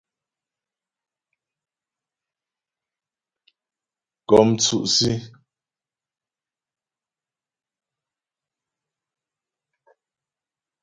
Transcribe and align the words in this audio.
Kɔ́ 4.27 4.39
mtsʉ́' 4.49 4.81
Sí. 4.95 5.11